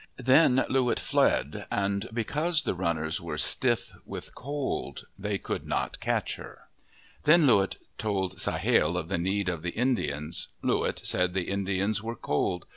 Then 0.17 0.65
Loo 0.67 0.85
wit 0.85 0.99
fled 0.99 1.67
and 1.69 2.09
because 2.11 2.63
the 2.63 2.73
run 2.73 2.95
ners 2.97 3.19
were 3.21 3.37
stiff 3.37 3.91
with 4.03 4.33
cold, 4.33 5.05
they 5.15 5.37
could 5.37 5.63
not 5.67 5.99
catch 5.99 6.37
her. 6.37 6.69
Then 7.21 7.45
Loo 7.45 7.59
wit 7.59 7.77
told 7.99 8.39
Sahale 8.39 8.97
of 8.97 9.09
the 9.09 9.19
need 9.19 9.47
of 9.47 9.61
the 9.61 9.77
In 9.77 9.95
dians. 9.95 10.47
Loo 10.63 10.81
wit 10.81 11.01
said 11.03 11.35
the 11.35 11.43
Indians 11.51 12.01
were 12.01 12.15
cold. 12.15 12.65